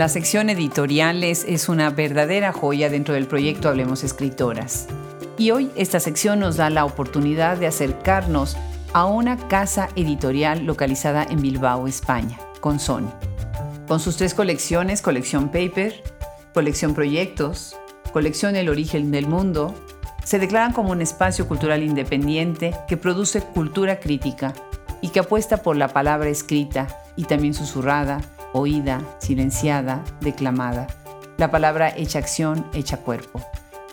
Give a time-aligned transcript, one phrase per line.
[0.00, 4.86] La sección editoriales es una verdadera joya dentro del proyecto Hablemos Escritoras.
[5.36, 8.56] Y hoy esta sección nos da la oportunidad de acercarnos
[8.94, 13.12] a una casa editorial localizada en Bilbao, España, con Sony.
[13.86, 16.02] Con sus tres colecciones, colección Paper,
[16.54, 17.76] colección Proyectos,
[18.10, 19.74] colección El Origen del Mundo,
[20.24, 24.54] se declaran como un espacio cultural independiente que produce cultura crítica
[25.02, 30.86] y que apuesta por la palabra escrita y también susurrada, oída, silenciada, declamada.
[31.36, 33.40] La palabra hecha acción, hecha cuerpo.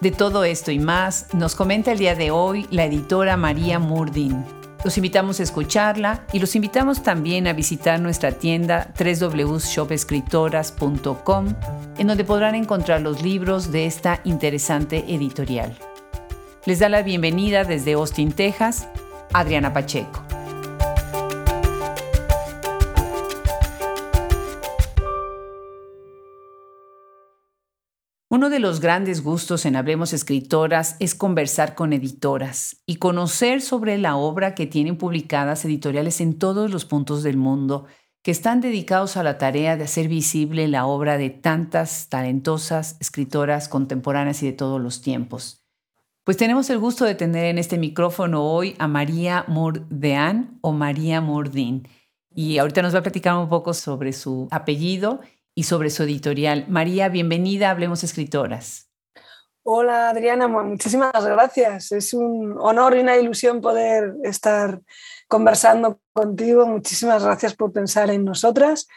[0.02, 4.45] De todo esto y más nos comenta el día de hoy la editora María Murdin.
[4.83, 11.47] Los invitamos a escucharla y los invitamos también a visitar nuestra tienda www.shopescritoras.com
[11.97, 15.75] en donde podrán encontrar los libros de esta interesante editorial.
[16.66, 18.88] Les da la bienvenida desde Austin, Texas,
[19.33, 20.27] Adriana Pacheco.
[28.38, 33.97] Uno de los grandes gustos en Hablemos Escritoras es conversar con editoras y conocer sobre
[33.97, 37.88] la obra que tienen publicadas editoriales en todos los puntos del mundo
[38.21, 43.67] que están dedicados a la tarea de hacer visible la obra de tantas talentosas escritoras
[43.69, 45.65] contemporáneas y de todos los tiempos.
[46.23, 51.21] Pues tenemos el gusto de tener en este micrófono hoy a María Murdean o María
[51.21, 51.88] Murdin.
[52.35, 55.21] Y ahorita nos va a platicar un poco sobre su apellido
[55.58, 56.66] y sobre su editorial.
[56.69, 58.91] María, bienvenida a Hablemos Escritoras.
[59.64, 61.91] Hola Adriana, muchísimas gracias.
[61.91, 64.80] Es un honor y una ilusión poder estar
[65.27, 66.67] conversando contigo.
[66.67, 68.88] Muchísimas gracias por pensar en nosotras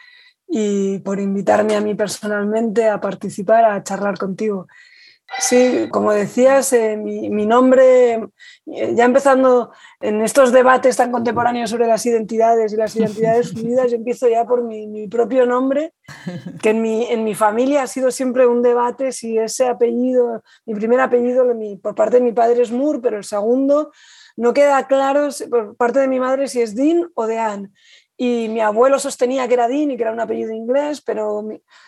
[0.47, 4.67] y por invitarme a mí personalmente a participar, a charlar contigo.
[5.39, 8.13] Sí, como decías, eh, mi, nombre,
[8.65, 13.91] eh, ya empezando en estos debates tan contemporáneos sobre las identidades y las identidades fluidas,
[13.91, 15.93] yo empiezo ya por mi, propio nombre,
[16.61, 20.75] que en mi, en mi, familia ha sido siempre un debate si ese apellido, mi
[20.75, 21.45] primer apellido
[21.81, 23.91] por parte de mi padre es Moore, pero el segundo
[24.35, 27.73] no queda claro por parte de mi madre si es Dean o Dean.
[28.23, 31.43] Y mi abuelo sostenía que era y que era un apellido inglés, pero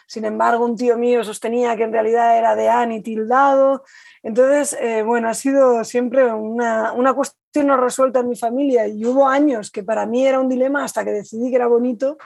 [0.08, 3.84] sin embargo un tío mío sostenía que en realidad era de Anne y tildado.
[4.24, 9.06] Entonces, eh, bueno, ha sido siempre una, una cuestión no resuelta en mi familia y
[9.06, 12.18] hubo años que para mí era un dilema hasta que decidí que era bonito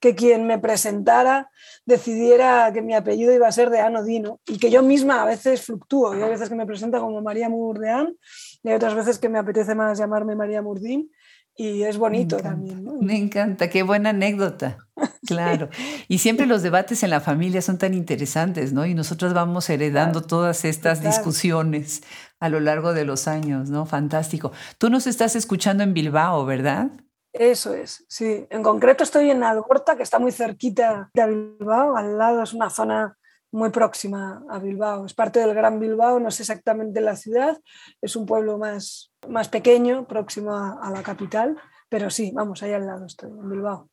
[0.00, 1.50] que quien me presentara
[1.86, 5.22] decidiera que mi apellido iba a ser de Anne o Dino y que yo misma
[5.22, 6.14] a veces fluctúo.
[6.14, 8.18] Y hay veces que me presenta como María Murdeán
[8.62, 11.10] y hay otras veces que me apetece más llamarme María Murdín
[11.56, 12.84] y es bonito también.
[13.00, 14.78] Me encanta, qué buena anécdota.
[15.26, 15.68] Claro.
[16.06, 18.86] Y siempre los debates en la familia son tan interesantes, ¿no?
[18.86, 22.02] Y nosotros vamos heredando todas estas discusiones
[22.38, 23.86] a lo largo de los años, ¿no?
[23.86, 24.52] Fantástico.
[24.78, 26.92] Tú nos estás escuchando en Bilbao, ¿verdad?
[27.32, 28.46] Eso es, sí.
[28.50, 32.70] En concreto estoy en Algorta, que está muy cerquita de Bilbao, al lado es una
[32.70, 33.18] zona
[33.52, 35.06] muy próxima a Bilbao.
[35.06, 37.58] Es parte del Gran Bilbao, no es exactamente la ciudad,
[38.00, 41.56] es un pueblo más, más pequeño, próximo a, la capital,
[41.88, 43.88] pero sí, vamos, ahí al lado estoy, en Bilbao.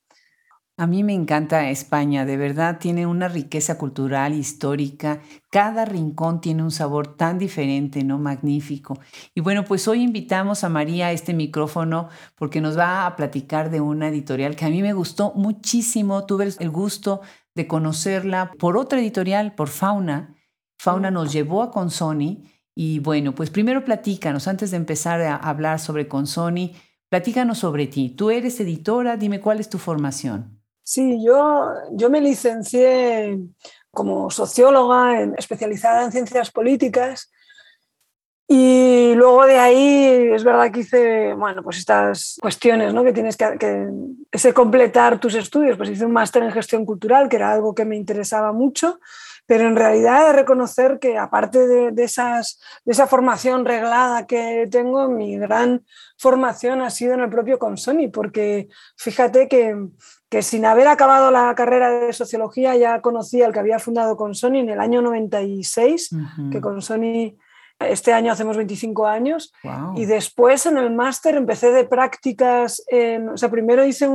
[0.75, 5.21] A mí me encanta España, de verdad tiene una riqueza cultural, histórica,
[5.51, 8.17] cada rincón tiene un sabor tan diferente, ¿no?
[8.17, 8.97] Magnífico.
[9.35, 13.69] Y bueno, pues hoy invitamos a María a este micrófono porque nos va a platicar
[13.69, 17.21] de una editorial que a mí me gustó muchísimo, tuve el gusto
[17.55, 20.35] de conocerla por otra editorial, por Fauna.
[20.77, 25.79] Fauna nos llevó a Consoni y bueno, pues primero platícanos, antes de empezar a hablar
[25.79, 26.75] sobre Consoni,
[27.09, 28.09] platícanos sobre ti.
[28.09, 30.59] Tú eres editora, dime cuál es tu formación.
[30.83, 33.39] Sí, yo, yo me licencié
[33.91, 37.31] como socióloga especializada en ciencias políticas
[38.47, 43.03] y luego de ahí es verdad que hice, bueno, pues estas cuestiones, ¿no?
[43.03, 43.87] Que tienes que, que
[44.31, 47.85] ese completar tus estudios, pues hice un máster en gestión cultural, que era algo que
[47.85, 48.99] me interesaba mucho,
[49.45, 54.25] pero en realidad he de reconocer que aparte de, de, esas, de esa formación reglada
[54.25, 55.83] que tengo, mi gran
[56.17, 58.67] formación ha sido en el propio Consoni, porque
[58.97, 59.75] fíjate que,
[60.29, 64.59] que sin haber acabado la carrera de sociología ya conocía al que había fundado Consoni
[64.59, 66.09] en el año 96,
[66.51, 67.37] que Consoni
[67.87, 69.53] este año hacemos 25 años
[69.95, 74.07] y después en el máster empecé de prácticas, en, o sea, primero hice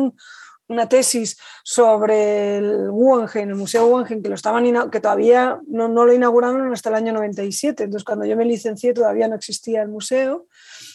[0.69, 6.05] una tesis sobre el Guggenheim, el Museo Guggenheim, que, lo estaban que todavía no, no,
[6.05, 7.85] lo inauguraron hasta el año 97.
[7.85, 10.47] Entonces, cuando yo me licencié todavía no existía el museo,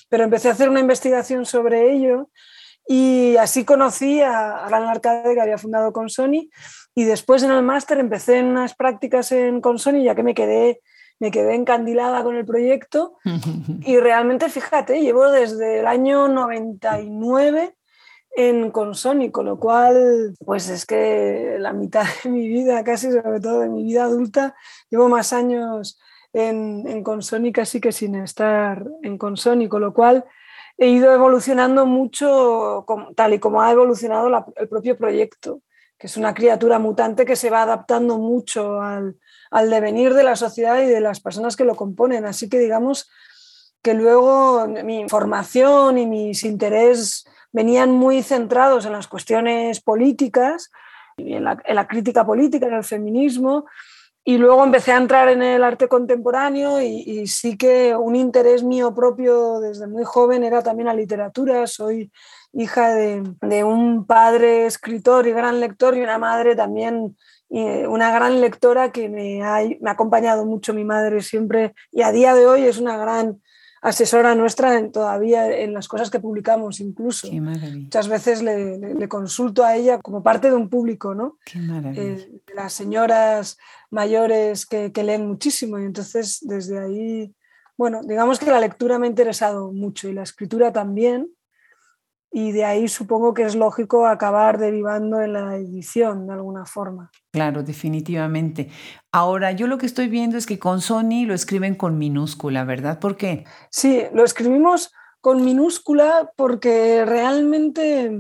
[0.10, 2.30] pero empecé a hacer una investigación sobre ello
[2.88, 6.50] y así conocí a Alan Arcade, que había fundado con Sony,
[6.96, 10.34] y después en el máster empecé en unas prácticas en, con Sony, ya que me
[10.34, 10.81] quedé
[11.24, 13.18] me quedé encandilada con el proyecto
[13.86, 17.78] y realmente, fíjate, llevo desde el año 99
[18.36, 23.40] en Consoni, con lo cual, pues es que la mitad de mi vida, casi sobre
[23.40, 24.54] todo de mi vida adulta,
[24.90, 25.98] llevo más años
[26.34, 30.25] en, en Consoni casi que sin estar en Consoni, con lo cual
[30.78, 32.86] he ido evolucionando mucho
[33.16, 35.62] tal y como ha evolucionado el propio proyecto,
[35.98, 39.16] que es una criatura mutante que se va adaptando mucho al,
[39.53, 42.25] al devenir de la sociedad y de las personas que lo componen.
[42.25, 43.07] Así que digamos
[43.83, 50.71] que luego mi formación y mis intereses venían muy centrados en las cuestiones políticas,
[51.17, 53.65] en la, crítica política, en el feminismo,
[54.23, 58.95] y luego empecé a entrar en el arte contemporáneo y, sí que un interés mío
[58.95, 61.67] propio desde muy joven era también la literatura.
[61.67, 62.11] Soy
[62.53, 67.15] hija de un padre escritor y gran lector y una madre también,
[67.61, 72.11] una gran lectora que me ha, me ha acompañado mucho mi madre siempre y a
[72.11, 73.41] día de hoy es una gran
[73.83, 77.27] asesora nuestra en, todavía en las cosas que publicamos incluso.
[77.31, 81.38] Muchas veces le, consulto a ella como parte de un público, ¿no?
[81.45, 82.01] Qué maravilla.
[82.01, 83.57] Eh, las señoras
[83.91, 87.35] mayores que, leen muchísimo y entonces desde ahí,
[87.77, 91.29] bueno, digamos que la lectura me ha interesado mucho y la escritura también
[92.35, 97.12] y de ahí supongo que es lógico acabar derivando en la edición de alguna forma.
[97.31, 98.71] Claro, definitivamente.
[99.12, 103.00] Ahora, yo lo que estoy viendo es que con Sony lo escriben con minúscula, ¿verdad?
[103.00, 103.45] ¿Por qué?
[103.69, 104.91] Sí, lo escribimos
[105.21, 108.12] con minúscula porque realmente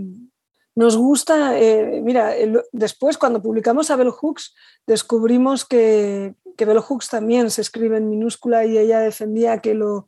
[0.75, 2.33] nos gusta, eh, mira,
[2.71, 4.53] después cuando publicamos a Bell Hooks
[4.85, 10.07] descubrimos que, que Bell Hooks también se escribe en minúscula y ella defendía que lo,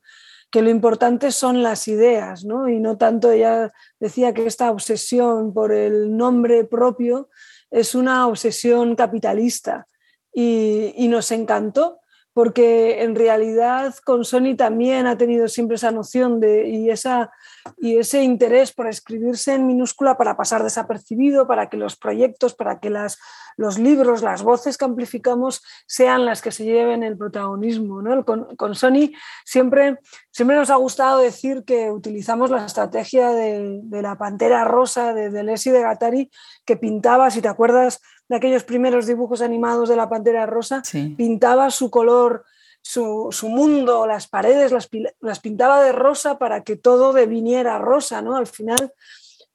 [0.56, 2.69] que lo importante son las ideas, ¿no?
[2.69, 7.28] Y no tanto, ella decía que esta obsesión por el nombre propio
[7.69, 9.86] es una obsesión capitalista
[10.31, 12.00] y, y nos encantó
[12.36, 17.32] porque en realidad con Sony también ha tenido siempre esa noción de, y, esa,
[17.78, 22.82] y ese interés por escribirse en minúscula para pasar desapercibido, para que los proyectos, para
[22.82, 23.20] que las,
[23.56, 28.02] los libros, las voces que amplificamos sean las que se lleven el protagonismo.
[28.02, 28.26] ¿no?
[28.26, 29.14] Con, con, Sony
[29.46, 35.14] siempre, siempre nos ha gustado decir que utilizamos la estrategia de, de la pantera rosa
[35.14, 36.32] de Deleuze y de Gattari,
[36.66, 40.81] que pintaba, si te acuerdas, de aquellos primeros dibujos animados de la Pantera Rosa,
[41.18, 42.45] pintaba su color,
[42.81, 48.36] su, mundo, las paredes, las, pintaba de rosa para que todo deviniera rosa, ¿no?
[48.36, 48.94] Al final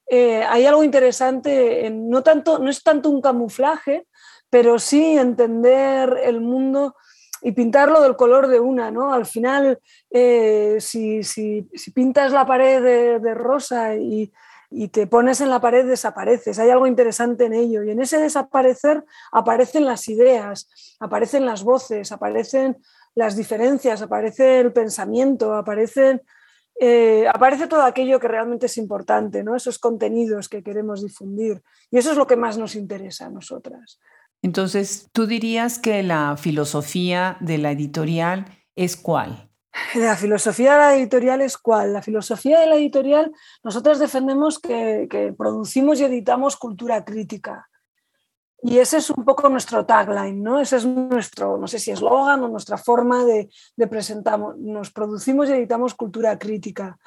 [0.09, 4.07] eh, hay algo interesante, no, tanto, no es tanto un camuflaje,
[4.49, 6.97] pero sí entender el mundo
[7.43, 9.15] y pintarlo del color de una, ¿no?
[9.15, 9.79] Al final,
[10.11, 11.21] eh, si,
[11.95, 14.31] pintas la pared de rosa y
[14.71, 16.59] y te pones en la pared, desapareces.
[16.61, 17.83] Hay algo interesante en ello.
[17.83, 22.79] Y en ese desaparecer aparecen las ideas, aparecen las voces, aparecen
[23.17, 26.23] las diferencias, aparece el pensamiento, aparecen,
[26.79, 29.57] eh, aparece todo aquello que realmente es importante, ¿no?
[29.57, 31.63] esos contenidos que queremos difundir.
[31.91, 33.99] Y eso es lo que más nos interesa a nosotras.
[34.41, 38.47] Entonces, ¿tú dirías que la filosofía de la editorial
[38.77, 39.50] es cuál?
[39.95, 41.93] La filosofía de la editorial es cuál?
[41.93, 43.33] La filosofía de la editorial,
[43.63, 47.69] nosotros defendemos que, producimos y editamos cultura crítica.
[48.63, 50.61] Y ese es un poco nuestro tagline, ¿no?
[50.61, 54.59] Ese es nuestro, no sé si eslogan o nuestra forma de, de presentarnos.
[54.59, 56.99] Nos producimos y editamos cultura crítica.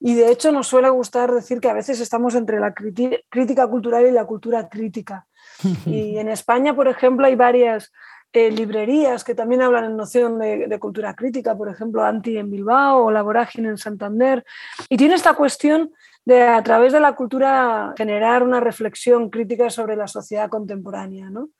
[0.00, 4.06] Y de hecho nos suele gustar decir que a veces estamos entre la crítica cultural
[4.06, 5.26] y la cultura crítica.
[5.86, 7.92] Y en España, por ejemplo, hay varias
[8.32, 13.04] eh, librerías que también hablan en noción de, cultura crítica, por ejemplo, Anti en Bilbao
[13.04, 14.44] o La Vorágine en Santander.
[14.88, 15.92] Y tiene esta cuestión
[16.24, 21.28] de, a través de la cultura, generar una reflexión crítica sobre la sociedad contemporánea.
[21.28, 21.50] ¿no?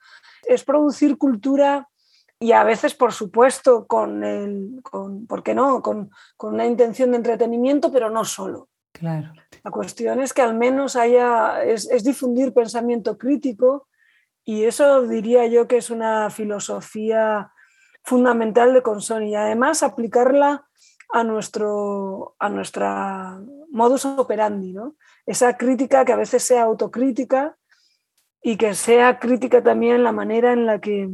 [0.45, 1.89] Es producir cultura
[2.39, 7.11] y a veces, por supuesto, con, el, con ¿por qué no?, con, con una intención
[7.11, 8.69] de entretenimiento, pero no solo.
[8.93, 9.33] Claro.
[9.63, 13.89] La cuestión es que al menos haya, es, es difundir pensamiento crítico,
[14.45, 17.53] y eso diría yo que es una filosofía
[18.03, 20.69] fundamental de Consoni y además aplicarla
[21.13, 24.97] a nuestro a nuestra modus operandi, ¿no?
[25.27, 27.57] Esa crítica que a veces sea autocrítica
[28.43, 31.09] y que sea crítica también la manera en la que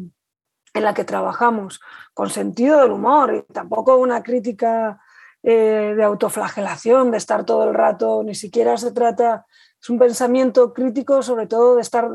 [0.74, 1.80] en la que trabajamos,
[2.14, 5.00] con sentido del humor y tampoco una crítica
[5.42, 9.46] eh, de autoflagelación, de estar todo el rato, ni siquiera se trata,
[9.80, 12.08] es un pensamiento crítico sobre todo de estar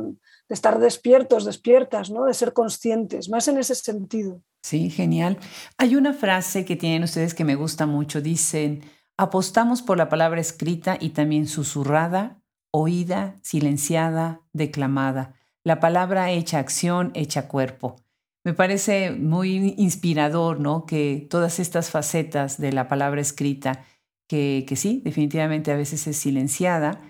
[0.53, 2.25] estar despiertos, despiertas, ¿no?
[2.25, 4.41] de ser conscientes, más en ese sentido.
[4.61, 5.37] Sí, genial.
[5.77, 8.21] Hay una frase que tienen ustedes que me gusta mucho.
[8.21, 8.83] Dicen,
[9.17, 12.41] apostamos por la palabra escrita y también susurrada,
[12.71, 15.35] oída, silenciada, declamada.
[15.65, 17.97] La palabra hecha acción, hecha cuerpo.
[18.45, 20.85] Me parece muy inspirador, ¿no?
[20.85, 23.85] Que todas estas facetas de la palabra escrita,
[24.27, 27.01] que, que sí, definitivamente a veces es silenciada,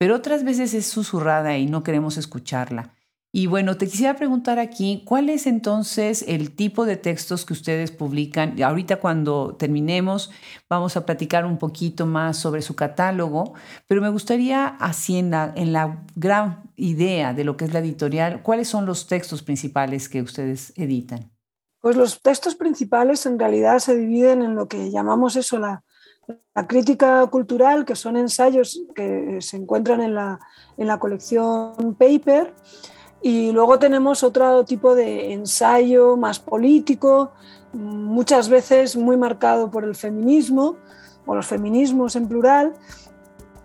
[0.00, 2.94] pero otras veces es susurrada y no queremos escucharla.
[3.32, 7.90] Y bueno, te quisiera preguntar aquí, ¿cuál es entonces el tipo de textos que ustedes
[7.90, 8.60] publican?
[8.62, 10.30] Ahorita cuando terminemos
[10.70, 13.52] vamos a platicar un poquito más sobre su catálogo,
[13.86, 17.80] pero me gustaría, así en la, en la gran idea de lo que es la
[17.80, 21.30] editorial, ¿cuáles son los textos principales que ustedes editan?
[21.78, 25.84] Pues los textos principales en realidad se dividen en lo que llamamos eso, la,
[26.54, 30.40] la crítica cultural, que son ensayos que se encuentran en la,
[30.76, 32.54] en la colección Paper
[33.22, 37.32] y luego tenemos otro tipo de ensayo más político,
[37.72, 40.76] muchas veces muy marcado por el feminismo
[41.26, 42.72] o los feminismos en plural.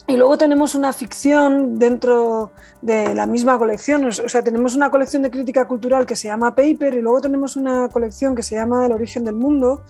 [0.07, 5.23] Y luego tenemos una ficción dentro de la misma colección, o sea, tenemos una colección
[5.23, 8.85] de crítica cultural que se llama Paper y luego tenemos una colección que se llama
[8.85, 9.81] El origen del mundo,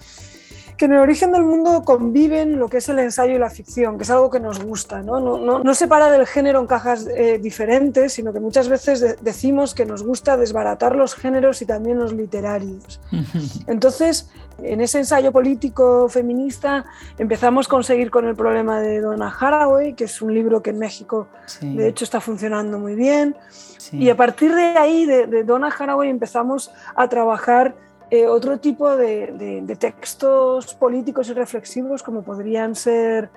[0.77, 3.97] que en el origen del mundo conviven lo que es el ensayo y la ficción,
[3.97, 5.01] que es algo que nos gusta.
[5.01, 9.17] No, no, no, no separa del género en cajas eh, diferentes, sino que muchas veces
[9.21, 12.99] decimos que nos gusta desbaratar los géneros y también los literarios.
[13.67, 14.29] Entonces,
[14.61, 16.85] en ese ensayo político feminista
[17.17, 20.79] empezamos a conseguir con el problema de Donna Haraway, que es un libro que en
[20.79, 21.27] México
[21.61, 23.35] de hecho está funcionando muy bien.
[23.91, 27.75] Y a partir de ahí, de, de Donna Haraway, empezamos a trabajar
[28.11, 33.29] eh, otro tipo de, textos políticos y reflexivos como podrían ser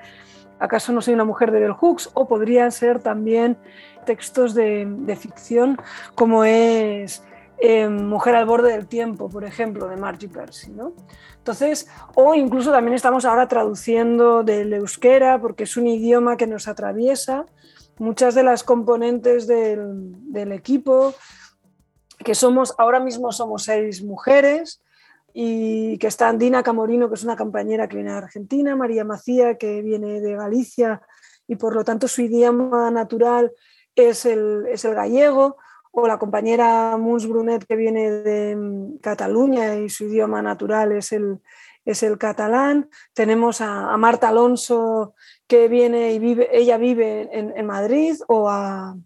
[0.60, 2.10] ¿Acaso no soy una mujer de Bell Hooks?
[2.14, 3.56] O podrían ser también
[4.04, 5.78] textos de, ficción
[6.14, 7.22] como es
[7.60, 10.72] eh, Mujer al borde del tiempo, por ejemplo, de Margie Percy.
[10.72, 10.94] ¿no?
[11.36, 16.66] Entonces, o incluso también estamos ahora traduciendo del euskera porque es un idioma que nos
[16.66, 17.46] atraviesa.
[17.98, 21.14] Muchas de las componentes del equipo
[22.24, 24.82] que somos, ahora mismo somos seis mujeres
[25.32, 29.56] y que están Dina Camorino, que es una compañera que viene de Argentina, María Macía,
[29.56, 31.02] que viene de Galicia
[31.46, 33.52] y por lo tanto su idioma natural
[33.94, 35.56] es el, es el gallego,
[35.90, 41.12] o la compañera Muns Brunet, que viene de mm, Cataluña y su idioma natural es
[41.12, 41.40] el,
[41.84, 42.88] es el catalán.
[43.14, 45.14] Tenemos a, Marta Alonso,
[45.46, 48.96] que viene y vive, ella vive en, en Madrid, o a,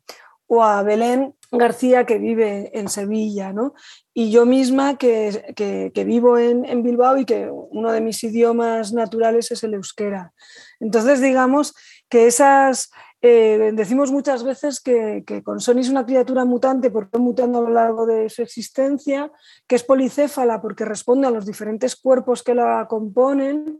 [0.46, 3.74] o a Belén, García que vive en Sevilla, ¿no?
[4.14, 8.94] Y yo misma que, que, vivo en, en, Bilbao y que uno de mis idiomas
[8.94, 10.32] naturales es el euskera.
[10.80, 11.74] Entonces, digamos
[12.08, 17.18] que esas, eh, decimos muchas veces que, que con Sony es una criatura mutante porque
[17.18, 19.30] mutando a lo largo de su existencia,
[19.66, 23.78] que es policéfala porque responde a los diferentes cuerpos que la componen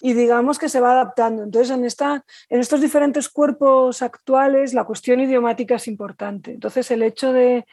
[0.00, 1.44] y digamos que se va adaptando.
[1.44, 6.52] Entonces, en, esta, en estos diferentes cuerpos actuales, la cuestión idiomática es importante.
[6.52, 7.64] Entonces, el hecho de,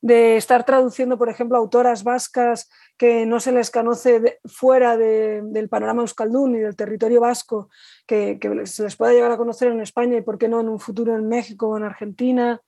[0.00, 6.02] de estar traduciendo, por ejemplo, autoras vascas que no se les conoce fuera del panorama
[6.02, 7.70] euskaldún y del territorio vasco,
[8.06, 10.68] que, que, se les pueda llegar a conocer en España y, por qué no, en
[10.68, 12.60] un futuro en México o en Argentina,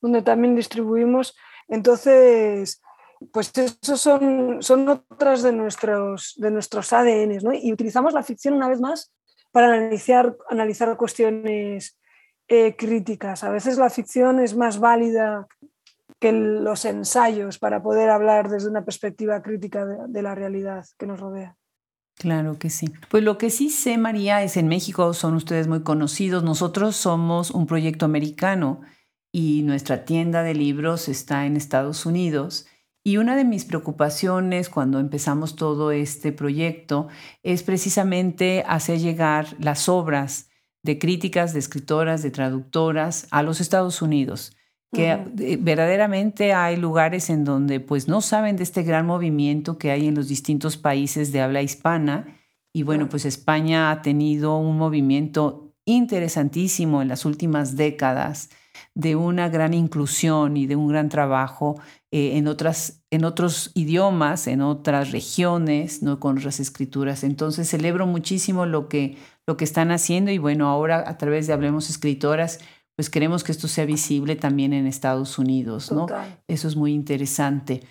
[0.00, 1.36] donde también distribuimos.
[1.68, 2.82] Entonces,
[3.32, 7.52] pues esos son, son otras de nuestros, de nuestros ADNs, ¿no?
[7.52, 9.12] Y utilizamos la ficción una vez más
[9.50, 11.98] para analizar, analizar cuestiones
[12.48, 13.44] eh, críticas.
[13.44, 15.46] A veces la ficción es más válida
[16.18, 21.06] que los ensayos para poder hablar desde una perspectiva crítica de, de la realidad que
[21.06, 21.56] nos rodea.
[22.16, 22.92] Claro que sí.
[23.08, 26.44] Pues lo que sí sé, María, es en México son ustedes muy conocidos.
[26.44, 28.82] Nosotros somos un proyecto americano
[29.32, 32.66] y nuestra tienda de libros está en Estados Unidos.
[33.04, 37.08] Y una de mis preocupaciones cuando empezamos todo este proyecto
[37.42, 40.50] es precisamente hacer llegar las obras
[40.84, 44.56] de críticas, de escritoras, de traductoras a los Estados Unidos,
[44.92, 45.18] que
[45.60, 50.14] verdaderamente hay lugares en donde pues no saben de este gran movimiento que hay en
[50.14, 52.36] los distintos países de habla hispana.
[52.72, 58.50] Y bueno, pues España ha tenido un movimiento interesantísimo en las últimas décadas
[58.94, 61.80] de una gran inclusión y de un gran trabajo
[62.10, 66.20] eh, en, otras, en otros idiomas, en otras regiones, ¿no?
[66.20, 67.24] con otras escrituras.
[67.24, 71.54] Entonces celebro muchísimo lo que, lo que están haciendo y bueno, ahora a través de
[71.54, 72.58] Hablemos Escritoras,
[72.94, 76.06] pues queremos que esto sea visible también en Estados Unidos, ¿no?
[76.46, 77.82] Eso es muy interesante.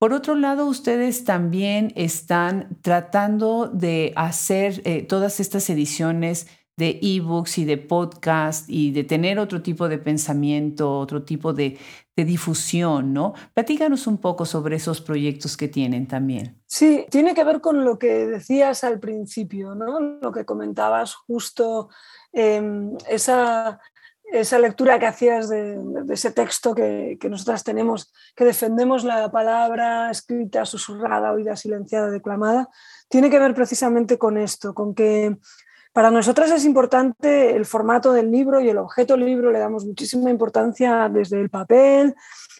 [0.00, 6.46] Por otro lado, ustedes también están tratando de hacer eh, todas estas ediciones
[6.80, 11.78] de ebooks y de podcast y de tener otro tipo de pensamiento, otro tipo de,
[12.16, 13.32] difusión, ¿no?
[13.54, 16.60] Platícanos un poco sobre esos proyectos que tienen también.
[16.66, 19.98] Sí, tiene que ver con lo que decías al principio, ¿no?
[20.20, 21.88] Lo que comentabas justo,
[22.34, 23.80] em, esa,
[24.30, 25.78] esa lectura que hacías de,
[26.10, 32.68] ese texto que, que, nosotras tenemos, que defendemos la palabra escrita, susurrada, oída, silenciada, declamada,
[33.08, 35.38] tiene que ver precisamente con esto, con que
[35.92, 39.84] Para nosotras es importante el formato del libro y el objeto del libro, le damos
[39.84, 42.14] muchísima importancia desde el papel,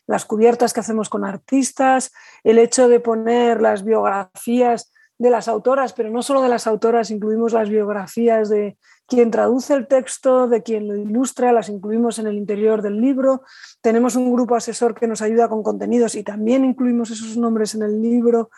[0.06, 5.92] las cubiertas que hacemos con artistas, el hecho de poner las biografías de las autoras,
[5.92, 10.62] pero no solo de las autoras, incluimos las biografías de quien traduce el texto, de
[10.62, 13.42] quien lo ilustra, las incluimos en el interior del libro.
[13.80, 17.82] Tenemos un grupo asesor que nos ayuda con contenidos y también incluimos esos nombres en
[17.82, 18.50] el libro.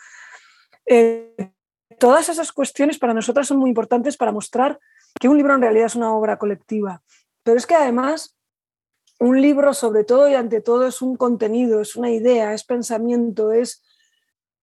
[0.85, 1.51] Eh,
[1.99, 4.79] todas esas cuestiones para nosotras son muy importantes para mostrar
[5.19, 7.01] que un libro en realidad es una obra colectiva.
[7.43, 8.37] Pero es que además
[9.19, 13.51] un libro sobre todo y ante todo es un contenido, es una idea, es pensamiento,
[13.51, 13.83] es,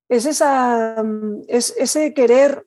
[0.08, 1.02] es, esa,
[1.48, 2.66] es ese querer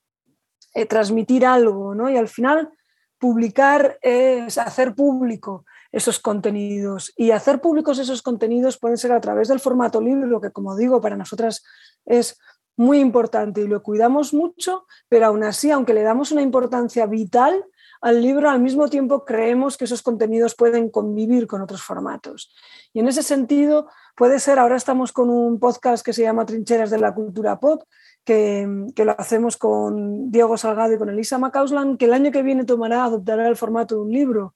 [0.73, 2.09] eh, transmitir algo, ¿no?
[2.09, 2.71] Y al final
[3.19, 7.13] publicar es hacer público esos contenidos.
[7.15, 10.75] Y hacer públicos esos contenidos pueden ser a través del formato libre, lo que como
[10.75, 11.63] digo, para nosotras
[12.05, 12.39] es
[12.75, 17.65] muy importante y lo cuidamos mucho, pero aún así, aunque le damos una importancia vital
[18.01, 22.53] al libro, al mismo tiempo creemos que esos contenidos pueden convivir con otros formatos.
[22.91, 26.89] Y en ese sentido, puede ser, ahora estamos con un podcast que se llama Trincheras
[26.89, 27.83] de la Cultura Pop,
[28.25, 32.65] que, lo hacemos con Diego Salgado y con Elisa Macauslan, que el año que viene
[32.65, 34.55] tomará, adoptará el formato de un libro.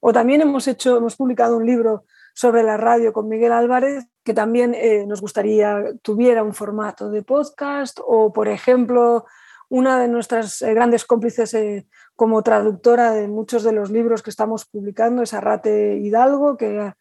[0.00, 2.04] O también hemos, hecho, hemos publicado un libro
[2.34, 7.22] sobre la radio con Miguel Álvarez, que también eh, nos gustaría tuviera un formato de
[7.22, 9.26] podcast, o por ejemplo,
[9.68, 14.30] una de nuestras eh, grandes cómplices eh, como traductora de muchos de los libros que
[14.30, 16.92] estamos publicando es Arrate Hidalgo, que,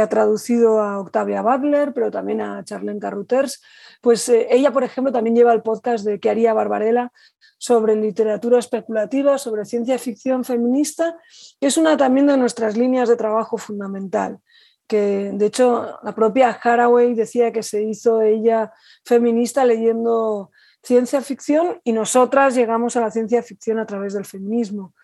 [0.00, 3.62] ha traducido a Octavia Butler, pero también a Charlene Carruters.
[4.00, 7.12] Pues ella, por ejemplo, también lleva el podcast de ¿Qué haría Barbarella?
[7.58, 11.16] sobre literatura especulativa, sobre ciencia ficción feminista,
[11.60, 14.40] que es una también de nuestras líneas de trabajo fundamental
[14.86, 18.72] que de hecho la propia Haraway decía que se hizo ella
[19.04, 20.50] feminista leyendo
[20.82, 24.94] ciencia ficción y nosotras llegamos a la ciencia ficción a través del feminismo.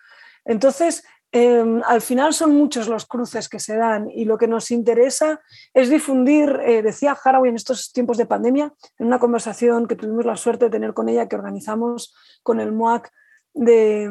[0.45, 4.69] Entonces, em, al final son muchos los cruces que se dan y lo que nos
[4.69, 5.41] interesa
[5.73, 10.25] es difundir, eh, decía Haraway en estos tiempos de pandemia, en una conversación que tuvimos
[10.25, 12.13] la suerte de tener con ella, que organizamos
[12.43, 13.09] con el MOAC
[13.53, 14.09] de,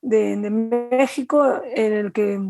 [0.00, 2.40] de México, en el que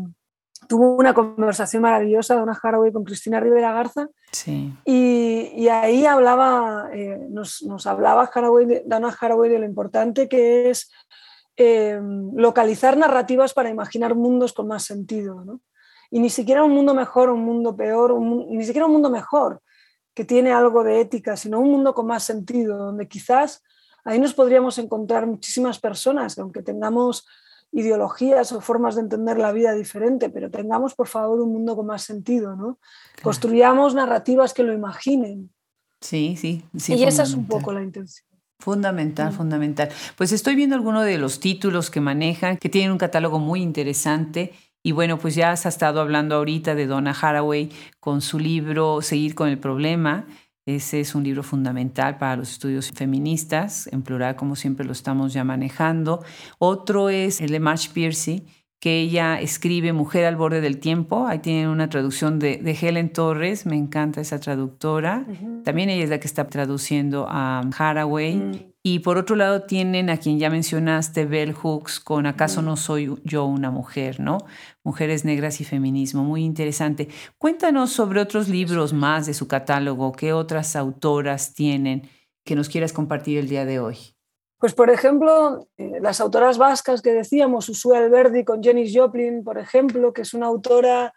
[0.67, 4.09] tuvo una conversación maravillosa, Donna Haraway, con Cristina Rivera Garza.
[4.31, 4.73] Sí.
[4.85, 10.91] Y, ahí hablaba, eh, nos, hablaba Haraway, Donna Haraway de lo importante que es
[11.55, 11.99] eh,
[12.33, 15.43] localizar narrativas para imaginar mundos con más sentido.
[15.43, 15.61] ¿no?
[16.11, 19.61] Y ni siquiera un mundo mejor, un mundo peor, ni siquiera un mundo mejor
[20.13, 23.63] que tiene algo de ética, sino un mundo con más sentido, donde quizás
[24.03, 27.27] ahí nos podríamos encontrar muchísimas personas, aunque tengamos
[27.71, 31.85] ideologías o formas de entender la vida diferente, pero tengamos, por favor, un mundo con
[31.85, 32.79] más sentido, ¿no?
[33.21, 35.51] Construyamos narrativas que lo imaginen.
[36.01, 36.95] Sí, sí, sí.
[36.95, 38.27] Y esa es un poco la intención.
[38.59, 39.35] Fundamental, mm.
[39.35, 39.89] fundamental.
[40.15, 44.53] Pues estoy viendo algunos de los títulos que manejan, que tienen un catálogo muy interesante.
[44.83, 49.35] Y bueno, pues ya has estado hablando ahorita de Donna Haraway con su libro Seguir
[49.35, 50.25] con el problema.
[50.67, 55.31] Ese es un libro fundamental para los estudios feministas, en plural como siempre lo estamos
[55.31, 56.25] ya manejando.
[56.59, 58.45] Otro es el de March Piercy,
[58.81, 61.25] que ella escribe Mujer al borde del tiempo.
[61.25, 65.25] Ahí tiene una traducción de, Helen Torres, me encanta esa traductora.
[65.63, 68.35] También ella es la que está traduciendo a Haraway.
[68.35, 68.51] Mm.
[68.89, 73.19] Y por otro lado tienen a quien ya mencionaste, Bell Hooks, con ¿Acaso no soy
[73.25, 74.21] yo una mujer?
[74.21, 74.37] ¿no?
[74.81, 77.09] Mujeres negras y feminismo, muy interesante.
[77.37, 82.09] Cuéntanos sobre otros libros más de su catálogo, qué otras autoras tienen
[82.45, 83.97] que nos quieras compartir el día de hoy.
[84.57, 89.57] Pues por ejemplo, eh, las autoras vascas que decíamos, Usue Alberdi con Jenny Joplin, por
[89.57, 91.13] ejemplo, que es una autora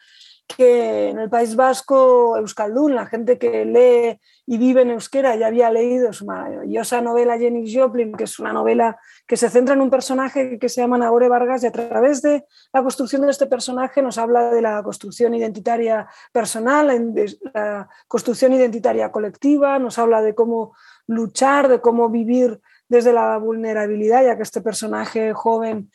[0.57, 5.47] que en el País Vasco, Euskaldun, la gente que lee y vive en euskera ya
[5.47, 9.81] había leído su maravillosa novela Jenny Joplin, que es una novela que se centra en
[9.81, 13.47] un personaje que se llama Nagore Vargas y a través de la construcción de este
[13.47, 17.15] personaje nos habla de la construcción identitaria personal,
[17.55, 20.75] la construcción identitaria colectiva, nos habla de cómo
[21.07, 25.91] luchar, de cómo vivir desde la vulnerabilidad, ya que este personaje joven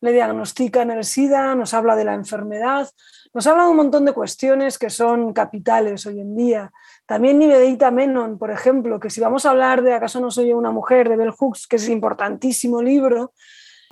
[0.00, 2.88] le diagnostican el SIDA, nos habla de la enfermedad,
[3.34, 6.72] nos habla de un montón de cuestiones que son capitales hoy en día.
[7.06, 10.70] También Nivedita Menon, por ejemplo, que si vamos a hablar de ¿Acaso no soy una
[10.70, 11.08] mujer?
[11.08, 13.32] de Bell Hooks, que es un importantísimo libro,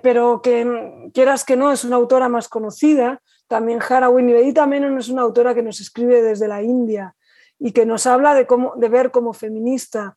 [0.02, 3.20] pero que quieras que no, es una autora más conocida.
[3.48, 7.14] También Haraway Nivedita Menon es una autora que nos escribe desde la India
[7.58, 10.14] y que nos habla de, cómo, de ver como feminista.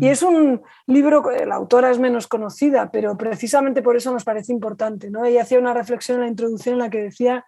[0.00, 4.52] Y es un libro, la autora es menos conocida, pero precisamente por eso nos parece
[4.52, 5.10] importante.
[5.10, 5.24] ¿no?
[5.24, 7.44] Ella hacía una reflexión en la introducción en la que decía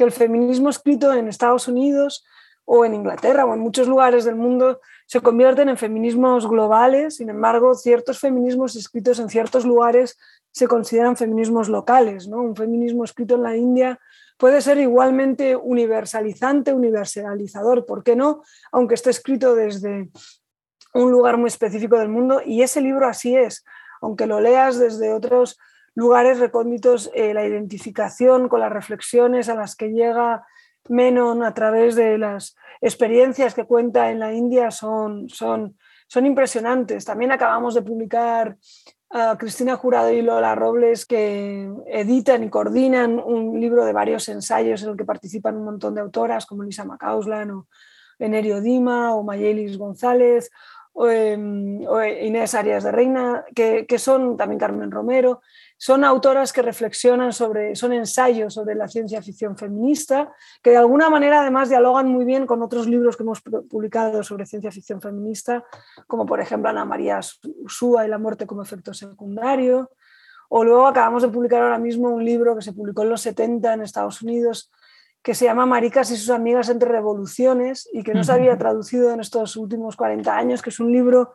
[0.00, 2.24] que el feminismo escrito en Estados Unidos
[2.64, 7.28] o en Inglaterra o en muchos lugares del mundo se convierten en feminismos globales, sin
[7.28, 10.18] embargo, ciertos feminismos escritos en ciertos lugares
[10.52, 12.28] se consideran feminismos locales.
[12.28, 12.38] ¿no?
[12.40, 14.00] Un feminismo escrito en la India
[14.38, 18.42] puede ser igualmente universalizante, universalizador, ¿por qué no?
[18.72, 20.08] Aunque esté escrito desde
[20.94, 23.66] un lugar muy específico del mundo y ese libro así es,
[24.00, 25.58] aunque lo leas desde otros
[25.94, 30.44] lugares recónditos, eh, la identificación con las reflexiones a las que llega
[30.88, 35.76] Menon a través de las experiencias que cuenta en la India son, son,
[36.08, 37.04] son impresionantes.
[37.04, 38.56] También acabamos de publicar
[39.10, 44.82] a Cristina Jurado y Lola Robles que editan y coordinan un libro de varios ensayos
[44.82, 47.68] en el que participan un montón de autoras como Lisa Macauslan o
[48.18, 50.50] Enerio Dima o Mayelis González
[50.92, 51.82] o, em,
[52.22, 55.40] Inés Arias de Reina, que, que, son también Carmen Romero.
[55.82, 60.30] Son autoras que reflexionan sobre, son ensayos sobre la ciencia ficción feminista,
[60.62, 64.44] que de alguna manera además dialogan muy bien con otros libros que hemos publicado sobre
[64.44, 65.64] ciencia ficción feminista,
[66.06, 67.20] como por ejemplo Ana María
[67.64, 69.90] Usúa y la muerte como efecto secundario.
[70.50, 73.72] O luego acabamos de publicar ahora mismo un libro que se publicó en los 70
[73.72, 74.70] en Estados Unidos,
[75.22, 79.12] que se llama Maricas y sus amigas entre revoluciones y que no se había traducido
[79.12, 81.32] en estos últimos 40 años, que es un libro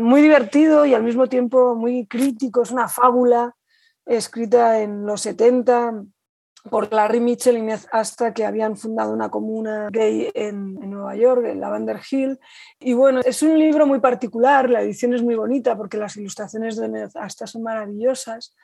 [0.00, 2.62] muy divertido y al mismo tiempo muy crítico.
[2.62, 3.54] Es una fábula
[4.04, 6.04] escrita en los 70
[6.70, 11.44] por Larry Mitchell y Inez Asta, que habían fundado una comuna gay en, Nueva York,
[11.46, 12.38] en Lavender Hill.
[12.78, 16.76] Y bueno, es un libro muy particular, la edición es muy bonita porque las ilustraciones
[16.76, 18.54] de Inez Asta son maravillosas.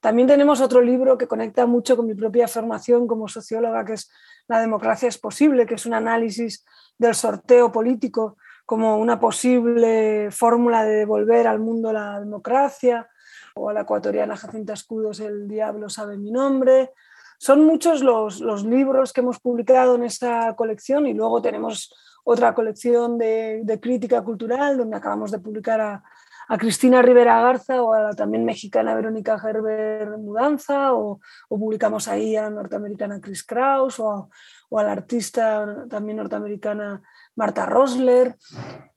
[0.00, 4.10] También tenemos otro libro que conecta mucho con mi propia formación como socióloga, que es
[4.48, 6.64] La democracia es posible, que es un análisis
[6.98, 8.36] del sorteo político
[8.70, 13.10] como una posible fórmula de devolver al mundo la democracia,
[13.56, 16.92] o a la ecuatoriana Jacinta Escudos, El diablo sabe mi nombre.
[17.36, 22.54] Son muchos los, los libros que hemos publicado en esta colección y luego tenemos otra
[22.54, 26.04] colección de, de crítica cultural donde acabamos de publicar a,
[26.50, 32.36] a Cristina Rivera Garza o a la también mexicana Verónica Gerber Mudanza, o, publicamos ahí
[32.36, 34.30] a la norteamericana Chris Kraus, o,
[34.68, 37.02] o a la artista también norteamericana
[37.40, 38.36] Marta Rosler,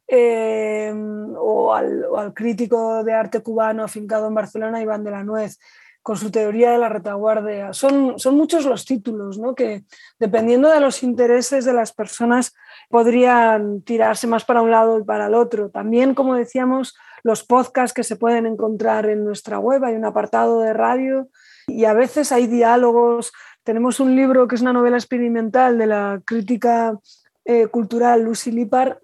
[0.06, 0.94] eh,
[1.40, 5.60] o, al, crítico de arte cubano afincado en Barcelona, Iván de la Nuez,
[6.02, 7.72] con su teoría de la retaguardia.
[7.72, 9.56] Son, son muchos los títulos ¿no?
[9.56, 9.86] que,
[10.20, 12.54] dependiendo de los intereses de las personas,
[12.90, 15.70] podrían tirarse más para un lado y para el otro.
[15.70, 20.60] También, como decíamos, los podcasts que se pueden encontrar en nuestra web, hay un apartado
[20.60, 21.30] de radio
[21.66, 23.32] y a veces hay diálogos.
[23.64, 27.00] Tenemos un libro que es una novela experimental de la crítica
[27.46, 29.02] eh, cultural Lucy Lipar,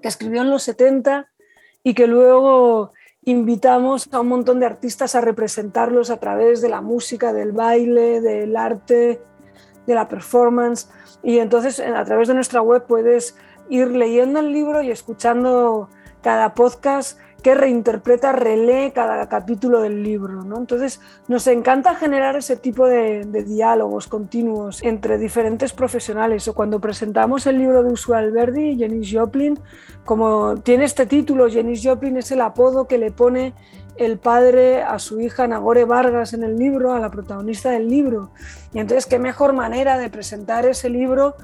[0.00, 1.30] que escribió en los 70
[1.82, 6.80] y que luego invitamos a un montón de artistas a representarlos a través de la
[6.80, 9.20] música, del baile, del arte,
[9.86, 10.90] de la performance.
[11.22, 13.36] Y entonces a través de nuestra web puedes
[13.70, 15.88] ir leyendo el libro y escuchando
[16.22, 20.44] cada podcast que reinterpreta, relee cada capítulo del libro.
[20.44, 20.56] ¿no?
[20.56, 26.48] Entonces, nos encanta generar ese tipo de, diálogos continuos entre diferentes profesionales.
[26.48, 29.60] O cuando presentamos el libro de Usual Verdi, Jenny Joplin,
[30.06, 33.52] como tiene este título, Jenny Joplin es el apodo que le pone
[33.96, 38.30] el padre a su hija Nagore Vargas en el libro, a la protagonista del libro.
[38.72, 41.36] Y entonces, qué mejor manera de presentar ese libro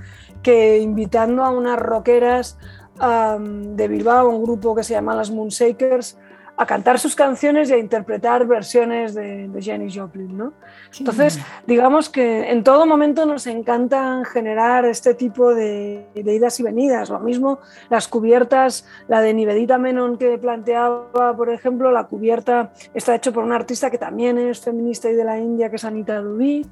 [0.42, 2.56] que invitando a unas rockeras
[3.00, 6.18] de Bilbao, un grupo que se llama las Moonshakers,
[6.60, 10.36] a cantar sus canciones y a interpretar versiones de, de Jenny Joplin.
[10.36, 10.52] ¿no?
[10.98, 16.62] Entonces, digamos que en todo momento nos encantan generar este tipo de, de, idas y
[16.62, 17.08] venidas.
[17.08, 23.14] Lo mismo las cubiertas, la de Nivedita Menon que planteaba, por ejemplo, la cubierta está
[23.14, 26.20] hecha por una artista que también es feminista y de la India, que es Anita
[26.20, 26.66] Dubí,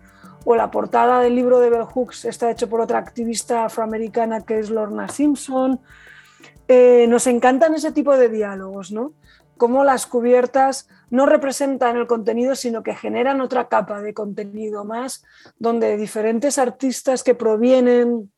[0.45, 4.59] o la portada del libro de Bell Hooks está hecho por otra activista afroamericana que
[4.59, 5.81] es Lorna Simpson.
[6.69, 9.15] Eh, nos encantan ese tipo de diálogos, ¿no?
[9.57, 15.25] Cómo las cubiertas no representan el contenido, sino que generan otra capa de contenido más,
[15.59, 18.31] donde diferentes artistas que provienen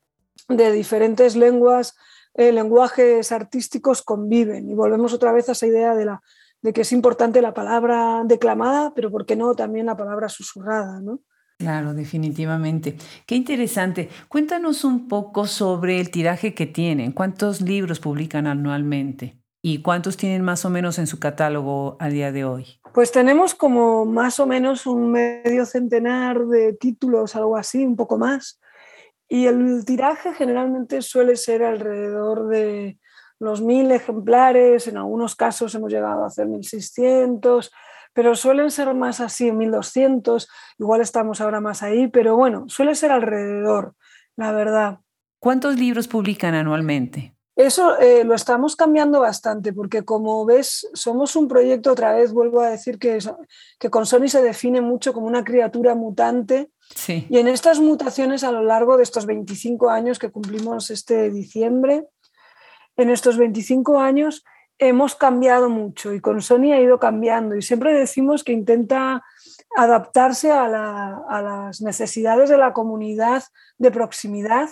[0.48, 1.96] de diferentes lenguas,
[2.34, 4.70] eh, lenguajes artísticos conviven.
[4.70, 6.22] Y volvemos otra vez a esa idea de, la,
[6.62, 11.00] de que es importante la palabra declamada, pero ¿por qué no también la palabra susurrada?
[11.00, 11.20] ¿no?
[11.60, 12.96] Claro, definitivamente.
[13.26, 14.08] Qué interesante.
[14.28, 17.12] Cuéntanos un poco sobre el tiraje que tienen.
[17.12, 19.36] ¿Cuántos libros publican anualmente?
[19.60, 22.80] ¿Y cuántos tienen más o menos en su catálogo a día de hoy?
[22.94, 28.16] Pues tenemos como más o menos un medio centenar de títulos, algo así, un poco
[28.16, 28.58] más.
[29.28, 32.98] Y el tiraje generalmente suele ser alrededor de
[33.38, 37.70] los mil ejemplares, en algunos casos hemos llegado a hacer 1600,
[38.12, 43.12] pero suelen ser más así, 1200, igual estamos ahora más ahí, pero bueno, suele ser
[43.12, 43.94] alrededor,
[44.36, 44.98] la verdad.
[45.38, 47.34] ¿Cuántos libros publican anualmente?
[47.56, 52.60] Eso eh, lo estamos cambiando bastante porque como ves, somos un proyecto, otra vez vuelvo
[52.60, 53.18] a decir que,
[53.78, 56.70] que con Sony se define mucho como una criatura mutante
[57.06, 62.06] y en estas mutaciones a lo largo de estos 25 años que cumplimos este diciembre,
[62.96, 64.44] en estos 25 años
[64.80, 69.22] hemos cambiado mucho y con Sony ha ido cambiando y siempre decimos que intenta
[69.76, 73.44] adaptarse a, las necesidades de la comunidad
[73.78, 74.70] de proximidad.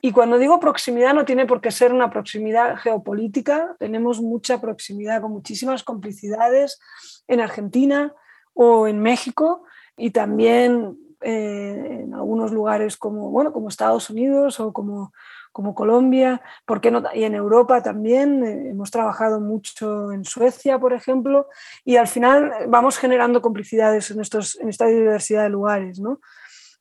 [0.00, 5.20] Y cuando digo proximidad no tiene por qué ser una proximidad geopolítica, tenemos mucha proximidad
[5.20, 6.78] con muchísimas complicidades
[7.26, 8.14] en Argentina
[8.54, 9.64] o en México
[9.96, 15.12] y también eh, en algunos lugares como, bueno, como Estados Unidos o como,
[15.58, 17.02] como Colombia, ¿por no?
[17.12, 21.48] y en Europa también, eh, hemos trabajado mucho en Suecia, por ejemplo,
[21.84, 25.98] y al final vamos generando complicidades en, estos, en esta diversidad de lugares.
[25.98, 26.20] ¿no?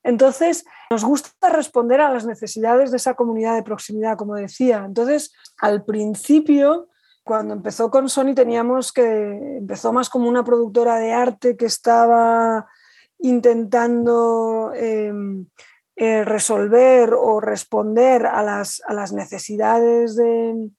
[0.04, 4.84] Entonces, nos gusta responder a las necesidades de esa comunidad de proximidad, como decía.
[4.86, 6.90] Entonces, al principio,
[7.24, 12.68] cuando empezó con Sony, teníamos que, empezó más como una productora de arte que estaba
[13.18, 15.48] intentando em,
[16.00, 20.70] eh, resolver o responder a las, necesidades de,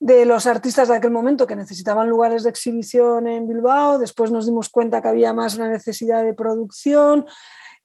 [0.00, 4.46] de los artistas de aquel momento que necesitaban lugares de exhibición en Bilbao, después nos
[4.46, 7.26] dimos cuenta que había más una necesidad de producción,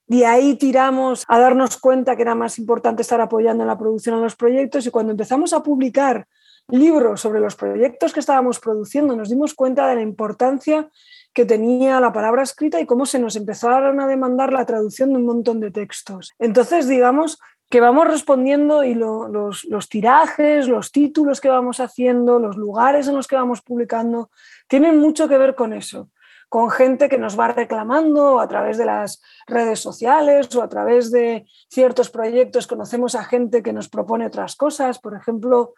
[0.08, 4.16] de ahí tiramos a darnos cuenta que era más importante estar apoyando en la producción
[4.16, 4.86] de los proyectos.
[4.86, 6.28] Y cuando empezamos a publicar
[6.68, 10.90] libros sobre los proyectos que estábamos produciendo nos dimos cuenta de la importancia
[11.36, 15.18] que tenía la palabra escrita y cómo se nos empezaron a demandar la traducción de
[15.18, 16.32] un montón de textos.
[16.40, 22.56] Entonces, digamos que vamos respondiendo y los, los tirajes, los títulos que vamos haciendo, los
[22.56, 24.30] lugares en los que vamos publicando,
[24.70, 26.10] tienen mucho que ver con eso
[26.48, 31.12] con gente que nos va reclamando a través de las redes sociales o a través
[31.12, 32.68] de ciertos proyectos.
[32.68, 35.00] Conocemos a gente que nos propone otras cosas.
[35.00, 35.74] Por ejemplo,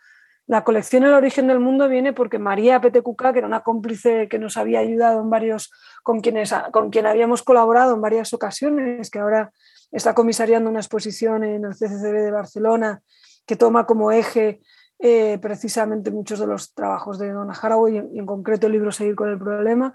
[0.48, 4.40] la colección El origen del mundo viene porque María Petecuca, que era una cómplice que
[4.40, 5.72] nos había ayudado en varios,
[6.04, 9.52] con, quienes, con quien habíamos colaborado en varias ocasiones, que ahora
[9.92, 13.02] está comisariando una exposición en el CCCB de Barcelona
[13.46, 14.62] que toma como eje
[15.00, 19.16] eh, precisamente muchos de los trabajos de Donna Haraway y en concreto el libro Seguir
[19.16, 19.94] con el problema.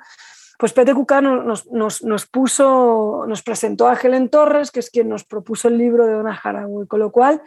[0.59, 5.69] Pues Pete Cucano nos, puso, nos presentó a Helen Torres, que es quien nos propuso
[5.69, 7.43] el libro de Donna Haraway, con lo cual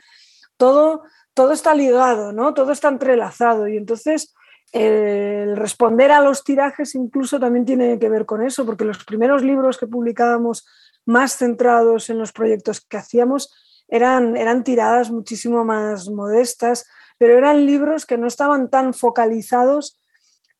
[0.57, 1.03] todo,
[1.35, 2.55] todo está ligado, ¿no?
[2.55, 4.33] todo está entrelazado y entonces
[4.71, 9.43] el responder a los tirajes incluso también tiene que ver con eso, porque los primeros
[9.43, 10.65] libros que publicábamos
[11.05, 13.53] más centrados en los proyectos que hacíamos
[13.87, 19.99] eran, eran tiradas muchísimo más modestas, pero eran libros que no estaban tan focalizados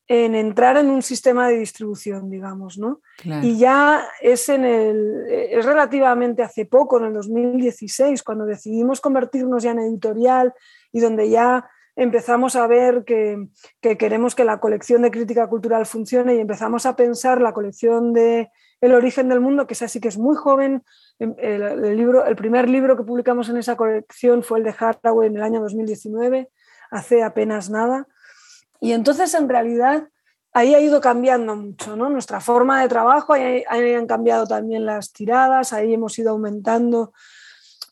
[0.08, 3.00] en entrar en un sistema de distribución, digamos, ¿no?
[3.42, 9.64] Y ya es, en el, es relativamente hace poco, en el 2016, cuando decidimos convertirnos
[9.64, 10.54] ya en editorial
[10.92, 13.48] y donde ya empezamos a ver que,
[13.80, 18.50] queremos que la colección de crítica cultural funcione y empezamos a pensar la colección de
[18.80, 20.84] El origen del mundo, que es así que es muy joven.
[21.18, 24.74] Em, el, el, libro, el primer libro que publicamos en esa colección fue el de
[24.78, 26.50] Haraway en el año 2019,
[26.90, 28.06] hace apenas nada.
[28.80, 30.08] Y entonces, en realidad,
[30.56, 31.96] ahí ha ido cambiando mucho.
[31.96, 37.12] Nuestra forma de trabajo, ahí, han cambiado también las tiradas, ahí hemos ido aumentando,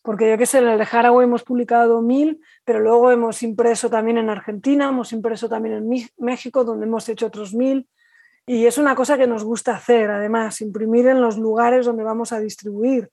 [0.02, 3.90] porque yo qué sé, en el de Haraway hemos publicado mil, pero luego hemos impreso
[3.90, 7.86] también en Argentina, hemos impreso también en México, donde hemos hecho otros mil.
[8.46, 12.32] Y es una cosa que nos gusta hacer, además, imprimir en los lugares donde vamos
[12.32, 13.10] a distribuir.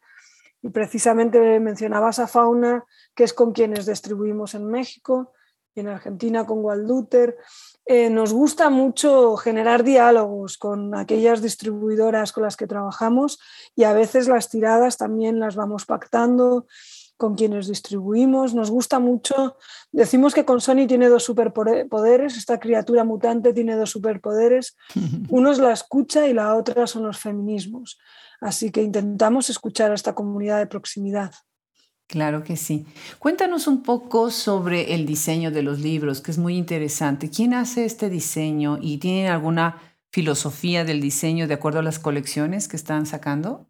[0.61, 5.33] Y precisamente mencionabas a Fauna, que es con quienes distribuimos en México
[5.75, 7.37] en Argentina con Walduter.
[7.85, 13.39] Eh, nos gusta mucho generar diálogos con aquellas distribuidoras con las que trabajamos
[13.75, 16.67] y a veces las tiradas también las vamos pactando
[17.17, 18.55] con quienes distribuimos.
[18.55, 19.57] Nos gusta mucho,
[19.91, 24.75] decimos que con Sony tiene dos superpoderes, esta criatura mutante tiene dos superpoderes.
[25.29, 27.99] Uno es la escucha y la otra son los feminismos.
[28.39, 31.31] Así que intentamos escuchar a esta comunidad de proximidad.
[32.11, 32.85] Claro que sí.
[33.19, 37.29] Cuéntanos un poco sobre el diseño de los libros, que es muy interesante.
[37.29, 42.67] ¿Quién hace este diseño y tienen alguna filosofía del diseño de acuerdo a las colecciones
[42.67, 43.65] que están sacando?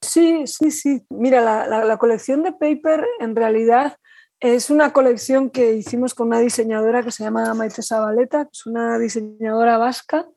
[0.00, 1.04] Sí, sí, sí.
[1.10, 3.96] Mira, la, colección de Paper en realidad
[4.38, 8.66] es una colección que hicimos con una diseñadora que se llama Maite Zabaleta, que es
[8.66, 10.28] una diseñadora vasca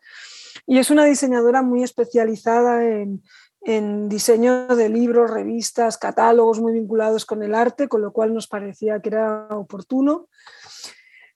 [0.65, 3.21] y es una diseñadora muy especializada en,
[3.61, 8.47] en diseño de libros, revistas, catálogos muy vinculados con el arte, con lo cual nos
[8.47, 10.29] parecía que era oportuno.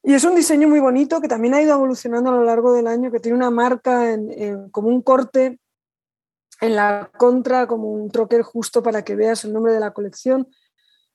[0.04, 2.88] Y es un diseño muy bonito que también ha ido evolucionando a lo largo del
[2.88, 4.18] año, que tiene una marca
[4.72, 5.60] como un corte
[6.60, 10.48] en la contra, como un troquel justo para que veas el nombre de la colección.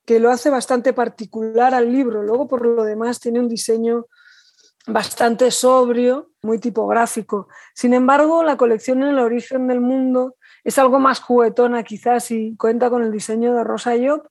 [0.07, 2.23] que lo hace bastante particular al libro.
[2.23, 4.07] Luego, por lo demás, tiene un diseño
[4.87, 7.49] bastante sobrio, muy tipográfico.
[7.75, 10.37] Sin embargo, la colección en el origen del mundo
[10.67, 14.27] es algo más juguetona quizás y cuenta con el diseño de Rosa Job.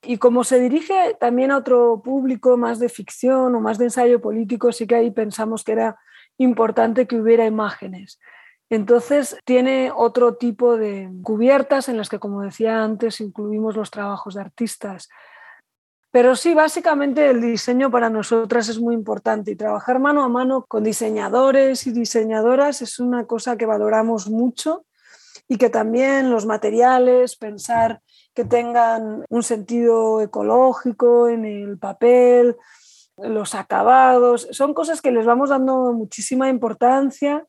[0.00, 4.18] Y como se dirige también a otro público más de ficción o más de ensayo
[4.18, 5.98] político, sí que ahí pensamos que era
[6.38, 8.18] importante que hubiera imágenes.
[8.70, 14.36] Entonces tiene otro tipo de cubiertas en las que, como decía antes, incluimos los trabajos
[14.36, 15.10] de artistas.
[16.10, 20.64] Pero sí, básicamente el diseño para nosotras es muy importante y trabajar mano a mano
[20.66, 24.86] con diseñadores y diseñadoras es una cosa que valoramos mucho
[25.48, 28.02] y que también los materiales, pensar
[28.34, 32.56] que tengan un sentido ecológico en el papel,
[33.16, 37.46] los acabados, son cosas que les vamos dando muchísima importancia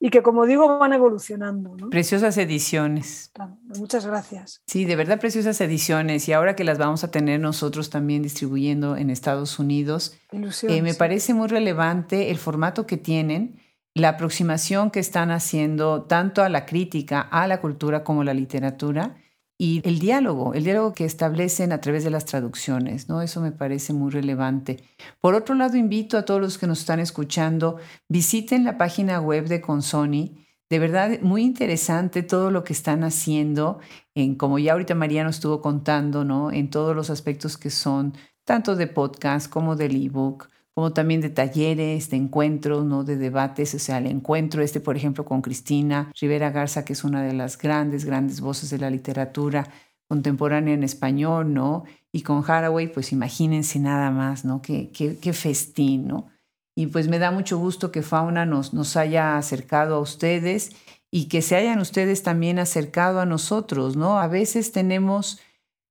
[0.00, 1.76] y que, como digo, van evolucionando.
[1.90, 3.32] Preciosas ediciones.
[3.78, 4.62] Muchas gracias.
[4.66, 8.96] Sí, de verdad preciosas ediciones y ahora que las vamos a tener nosotros también distribuyendo
[8.96, 13.60] en Estados Unidos, eh, me parece muy relevante el formato que tienen,
[13.98, 18.34] la aproximación que están haciendo tanto a la crítica, a la cultura como a la
[18.34, 19.16] literatura
[19.60, 23.22] y el diálogo, el diálogo que establecen a través de las traducciones, ¿no?
[23.22, 24.84] Eso me parece muy relevante.
[25.20, 29.48] Por otro lado, invito a todos los que nos están escuchando, visiten la página web
[29.48, 30.46] de Consoni.
[30.70, 33.80] De verdad, muy interesante todo lo que están haciendo,
[34.14, 36.52] en, como ya ahorita María nos estuvo contando, ¿no?
[36.52, 41.28] En todos los aspectos que son, tanto de podcast como del ebook, como también de
[41.28, 43.02] talleres, de encuentros, ¿no?
[43.02, 47.02] de debates, o sea, el encuentro este, por ejemplo, con Cristina Rivera Garza, que es
[47.02, 49.66] una de las grandes, grandes voces de la literatura
[50.06, 51.82] contemporánea en español, ¿no?
[52.12, 54.62] Y con Haraway, pues imagínense nada más, ¿no?
[54.62, 56.28] Qué, qué, qué festín, ¿no?
[56.76, 60.76] Y pues me da mucho gusto que Fauna nos, nos haya acercado a ustedes
[61.10, 64.20] y que se hayan ustedes también acercado a nosotros, ¿no?
[64.20, 65.40] A veces tenemos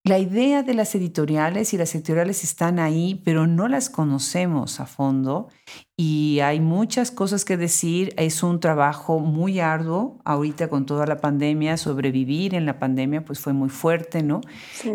[0.07, 4.85] la idea de las editoriales y las editoriales están ahí, pero no las conocemos a
[4.85, 5.49] fondo
[5.97, 8.13] y hay muchas cosas que decir.
[8.17, 13.39] Es un trabajo muy arduo ahorita con toda la pandemia, sobrevivir en la pandemia pues
[13.39, 14.41] fue muy fuerte, ¿no?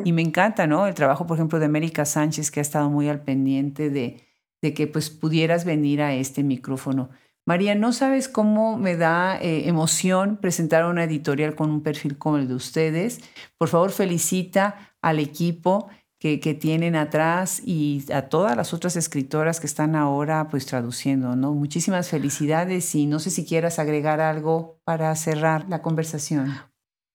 [0.04, 0.86] Y me encanta, ¿no?
[0.86, 4.26] El trabajo, por ejemplo, de América Sánchez que ha estado muy al pendiente de,
[4.62, 7.10] de que pues pudieras venir a este micrófono.
[7.44, 12.38] María, no sabes cómo me da eh, emoción presentar una editorial con un perfil como
[12.38, 13.20] el de ustedes.
[13.58, 15.88] Por favor, felicita al equipo
[16.18, 21.52] que, tienen atrás y a todas las otras escritoras que están ahora pues traduciendo, ¿no?
[21.52, 26.54] Muchísimas felicidades y no sé si quieras agregar algo para cerrar la conversación.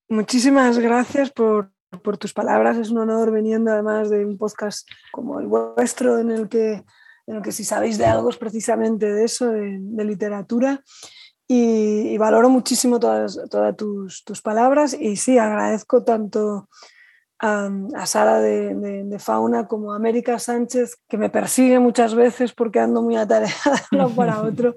[0.10, 1.72] Muchísimas gracias por,
[2.04, 2.76] por tus palabras.
[2.76, 6.84] Es un honor veniendo además de un podcast como el vuestro en el que
[7.28, 10.82] en el que si sabéis de algo es precisamente de eso, de, literatura.
[11.46, 16.68] Y, valoro muchísimo todas, todas tus, tus, palabras y sí, agradezco tanto
[17.40, 23.02] a, Sara de, Fauna como a América Sánchez, que me persigue muchas veces porque ando
[23.02, 24.76] muy atareada uno para otro.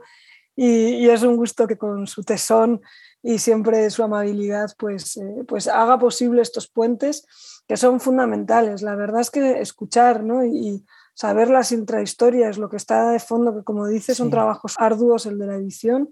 [0.57, 2.83] Y, y, es un gusto que con su tesón
[3.23, 7.27] y siempre su amabilidad pues, eh, pues haga posible estos puentes
[7.67, 8.83] que son fundamentales.
[8.83, 10.45] La verdad es que escuchar ¿no?
[10.45, 10.85] y,
[11.21, 15.39] saber las intrahistorias, lo que está de fondo, que como dices son trabajos arduos el
[15.39, 16.09] de la edición,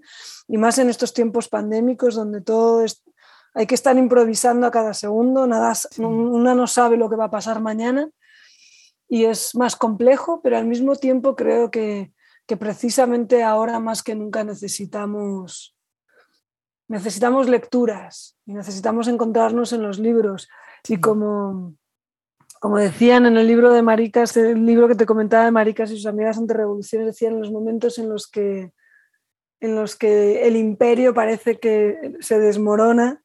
[0.47, 3.03] y más en estos tiempos pandémicos donde todo es,
[3.59, 7.29] hay que estar improvisando a cada segundo, nada, una no sabe lo que va a
[7.29, 8.09] pasar mañana
[9.09, 12.13] y es más complejo, pero al mismo tiempo creo que,
[12.47, 15.75] que precisamente ahora más que nunca necesitamos,
[16.87, 20.47] necesitamos lecturas y necesitamos encontrarnos en los libros.
[20.87, 21.75] Y como,
[22.61, 25.97] como decían en el libro de Maricas, el libro que te comentaba de Maricas y
[25.97, 28.71] sus amigas ante revoluciones, decían en los momentos en los que,
[29.59, 33.21] en los que el imperio parece que se desmorona.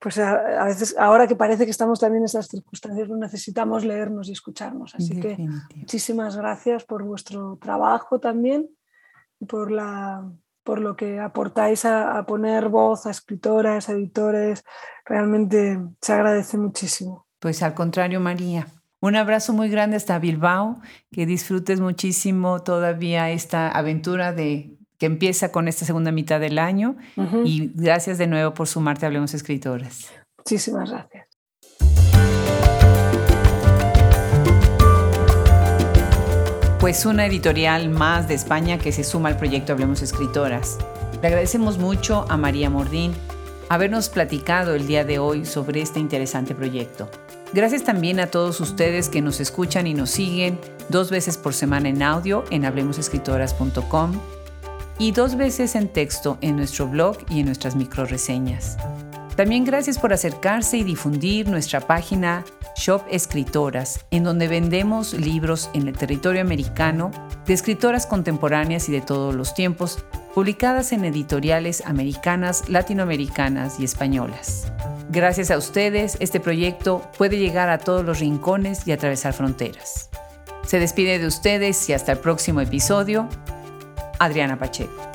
[0.00, 4.32] Pues a, veces, ahora que parece que estamos también en esas circunstancias, necesitamos leernos y
[4.32, 4.94] escucharnos.
[4.94, 5.36] Así que
[5.76, 8.70] muchísimas gracias por vuestro trabajo también
[9.38, 10.26] y por, la,
[10.62, 14.64] por lo que aportáis a, a poner voz a escritoras, a editores.
[15.04, 17.26] Realmente se agradece muchísimo.
[17.38, 18.66] Pues al contrario, María.
[19.02, 25.50] Un abrazo muy grande hasta Bilbao, que disfrutes muchísimo todavía esta aventura de que empieza
[25.50, 26.94] con esta segunda mitad del año
[27.44, 30.12] y gracias de nuevo por sumarte a Hablemos Escritoras.
[30.36, 31.26] Muchísimas gracias.
[36.78, 40.78] Pues una editorial más de España que se suma al proyecto Hablemos Escritoras.
[41.22, 43.12] Le agradecemos mucho a María Mordín
[43.70, 47.08] habernos platicado el día de hoy sobre este interesante proyecto.
[47.54, 50.58] Gracias también a todos ustedes que nos escuchan y nos siguen
[50.90, 54.39] dos veces por semana en audio en hablemosescritoras.com
[55.00, 58.76] y dos veces en texto en nuestro blog y en nuestras microreseñas.
[59.34, 62.44] También gracias por acercarse y difundir nuestra página
[62.76, 67.10] Shop Escritoras, en donde vendemos libros en el territorio americano
[67.46, 74.70] de escritoras contemporáneas y de todos los tiempos, publicadas en editoriales americanas, latinoamericanas y españolas.
[75.08, 80.10] Gracias a ustedes, este proyecto puede llegar a todos los rincones y atravesar fronteras.
[80.66, 83.26] Se despide de ustedes y hasta el próximo episodio,
[84.20, 85.09] Adriana Pacheco.